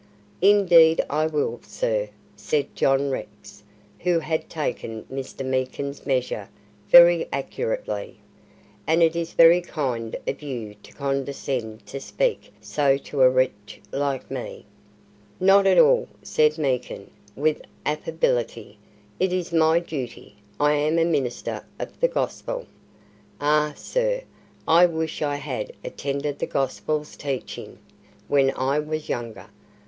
"Indeed 0.41 1.05
I 1.11 1.27
will, 1.27 1.59
sir," 1.61 2.09
said 2.35 2.75
John 2.75 3.11
Rex, 3.11 3.61
who 3.99 4.17
had 4.17 4.49
taken 4.49 5.03
Mr. 5.13 5.45
Meekin's 5.45 6.07
measure 6.07 6.49
very 6.89 7.27
accurately, 7.31 8.17
"and 8.87 9.03
it 9.03 9.15
is 9.15 9.33
very 9.33 9.61
kind 9.61 10.15
of 10.27 10.41
you 10.41 10.73
to 10.81 10.91
condescend 10.91 11.85
to 11.85 11.99
speak 11.99 12.51
so 12.59 12.97
to 12.97 13.21
a 13.21 13.29
wretch 13.29 13.79
like 13.91 14.31
me." 14.31 14.65
"Not 15.39 15.67
at 15.67 15.77
all," 15.77 16.07
said 16.23 16.57
Meekin, 16.57 17.11
with 17.35 17.61
affability; 17.85 18.79
"it 19.19 19.31
is 19.31 19.53
my 19.53 19.79
duty. 19.79 20.37
I 20.59 20.73
am 20.73 20.97
a 20.97 21.05
Minister 21.05 21.63
of 21.77 21.99
the 21.99 22.07
Gospel." 22.07 22.65
"Ah! 23.39 23.73
sir, 23.75 24.23
I 24.67 24.87
wish 24.87 25.21
I 25.21 25.35
had 25.35 25.73
attended 25.85 26.39
to 26.39 26.47
the 26.47 26.51
Gospel's 26.51 27.15
teachings 27.15 27.77
when 28.27 28.49
I 28.57 28.79
was 28.79 29.07
younger. 29.07 29.45